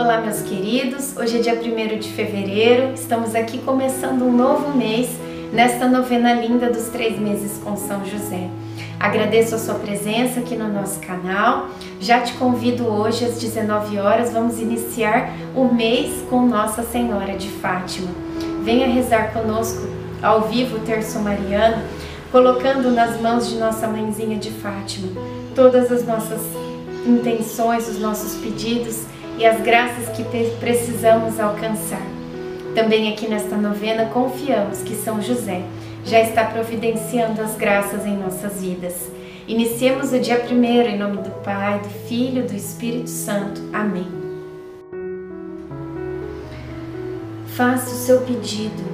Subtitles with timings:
[0.00, 1.14] Olá, meus queridos.
[1.14, 2.94] Hoje é dia 1 de fevereiro.
[2.94, 5.10] Estamos aqui começando um novo mês
[5.52, 8.48] nesta novena linda dos três meses com São José.
[8.98, 11.68] Agradeço a sua presença aqui no nosso canal.
[12.00, 14.32] Já te convido hoje às 19 horas.
[14.32, 18.08] Vamos iniciar o mês com Nossa Senhora de Fátima.
[18.64, 19.86] Venha rezar conosco
[20.22, 21.82] ao vivo o terço mariano,
[22.32, 25.08] colocando nas mãos de nossa mãezinha de Fátima
[25.54, 26.40] todas as nossas
[27.06, 29.04] intenções, os nossos pedidos
[29.40, 30.22] e as graças que
[30.60, 32.02] precisamos alcançar.
[32.74, 35.62] Também aqui nesta novena confiamos que São José
[36.04, 39.10] já está providenciando as graças em nossas vidas.
[39.48, 43.62] Iniciemos o dia primeiro em nome do Pai, do Filho do Espírito Santo.
[43.72, 44.06] Amém.
[47.56, 48.84] Faça o seu pedido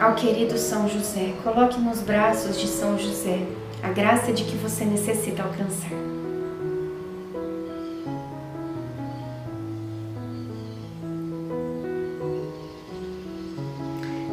[0.00, 1.32] ao querido São José.
[1.44, 3.38] Coloque nos braços de São José
[3.84, 5.92] a graça de que você necessita alcançar.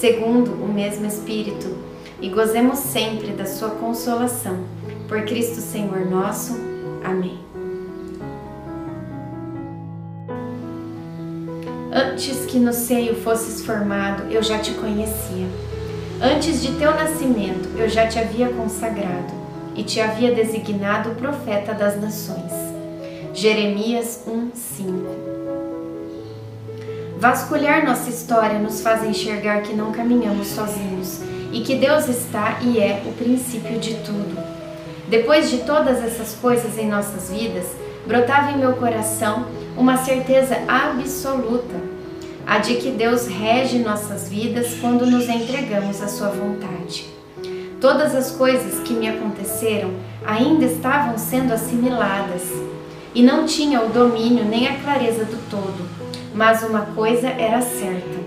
[0.00, 1.76] segundo o mesmo Espírito,
[2.20, 4.58] e gozemos sempre da Sua consolação.
[5.08, 6.58] Por Cristo Senhor nosso.
[7.04, 7.38] Amém.
[11.92, 15.46] Antes que no seio fosses formado, eu já te conhecia.
[16.20, 19.32] Antes de teu nascimento, eu já te havia consagrado
[19.74, 22.52] e te havia designado profeta das nações.
[23.34, 25.35] Jeremias 1, 5
[27.18, 32.78] Vasculhar nossa história nos faz enxergar que não caminhamos sozinhos e que Deus está e
[32.78, 34.36] é o princípio de tudo.
[35.08, 37.64] Depois de todas essas coisas em nossas vidas,
[38.06, 39.46] brotava em meu coração
[39.78, 41.74] uma certeza absoluta,
[42.46, 47.06] a de que Deus rege nossas vidas quando nos entregamos à Sua vontade.
[47.80, 49.90] Todas as coisas que me aconteceram
[50.22, 52.42] ainda estavam sendo assimiladas
[53.14, 56.06] e não tinha o domínio nem a clareza do todo
[56.36, 58.20] mas uma coisa era certa: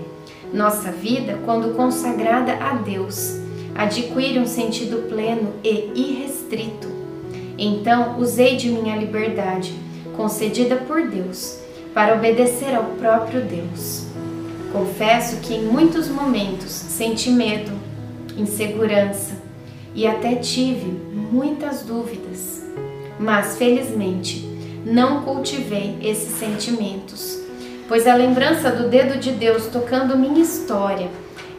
[0.52, 3.38] nossa vida, quando consagrada a Deus,
[3.74, 6.88] adquire um sentido pleno e irrestrito.
[7.56, 9.72] Então, usei de minha liberdade,
[10.16, 11.60] concedida por Deus,
[11.94, 14.06] para obedecer ao próprio Deus.
[14.72, 17.72] Confesso que em muitos momentos senti medo,
[18.36, 19.34] insegurança
[19.94, 22.64] e até tive muitas dúvidas,
[23.18, 24.48] mas felizmente
[24.86, 27.39] não cultivei esses sentimentos
[27.90, 31.08] pois a lembrança do dedo de Deus tocando minha história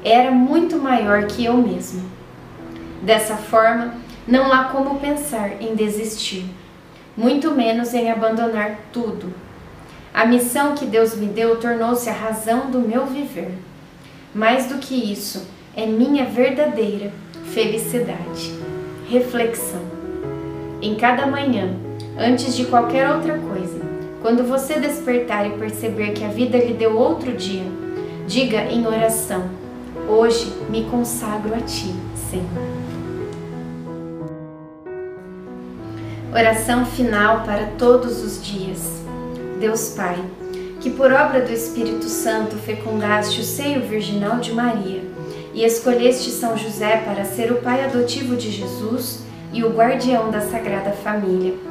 [0.02, 2.10] era muito maior que eu mesmo.
[3.02, 6.46] Dessa forma, não há como pensar em desistir,
[7.18, 9.34] muito menos em abandonar tudo.
[10.14, 13.52] A missão que Deus me deu tornou-se a razão do meu viver.
[14.34, 17.12] Mais do que isso, é minha verdadeira
[17.54, 18.56] felicidade.
[19.10, 19.82] Reflexão.
[20.82, 21.76] Em cada manhã,
[22.18, 23.91] antes de qualquer outra coisa,
[24.22, 27.66] quando você despertar e perceber que a vida lhe deu outro dia,
[28.28, 29.50] diga em oração:
[30.08, 31.94] Hoje me consagro a Ti,
[32.30, 32.82] Senhor.
[36.32, 39.02] Oração final para todos os dias.
[39.60, 40.18] Deus Pai,
[40.80, 45.04] que por obra do Espírito Santo fecundaste o seio virginal de Maria
[45.54, 50.42] e escolheste São José para ser o pai adotivo de Jesus e o guardião da
[50.42, 51.71] Sagrada Família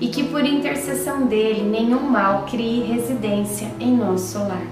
[0.00, 4.66] e que por intercessão dele nenhum mal crie residência em nosso lar.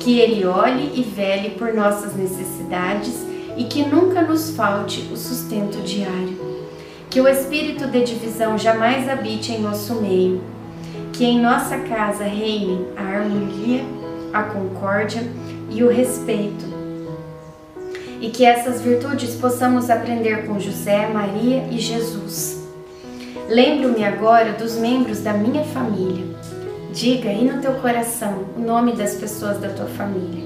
[0.00, 3.24] Que ele olhe e vele por nossas necessidades
[3.56, 6.36] e que nunca nos falte o sustento diário.
[7.08, 10.42] Que o espírito de divisão jamais habite em nosso meio.
[11.12, 13.84] Que em nossa casa reine a harmonia,
[14.32, 15.22] a concórdia
[15.70, 16.64] e o respeito.
[18.20, 22.55] E que essas virtudes possamos aprender com José, Maria e Jesus
[23.48, 26.26] Lembro-me agora dos membros da minha família.
[26.92, 30.44] Diga aí no teu coração o nome das pessoas da tua família.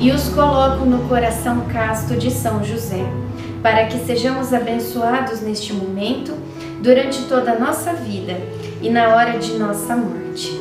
[0.00, 3.06] E os coloco no coração casto de São José,
[3.62, 6.36] para que sejamos abençoados neste momento,
[6.80, 8.36] durante toda a nossa vida
[8.80, 10.60] e na hora de nossa morte.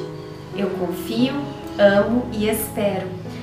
[0.55, 1.33] Eu confio,
[1.79, 3.21] amo e espero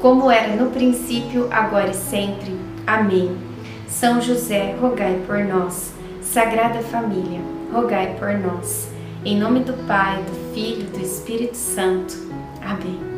[0.00, 2.54] como era no princípio, agora e sempre.
[2.86, 3.36] Amém.
[3.88, 5.92] São José, rogai por nós.
[6.22, 7.40] Sagrada Família,
[7.72, 8.90] rogai por nós.
[9.24, 12.14] Em nome do Pai, do Filho e do Espírito Santo.
[12.62, 13.15] Amém.